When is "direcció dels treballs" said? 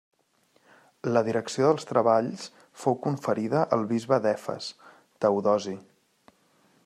1.27-2.47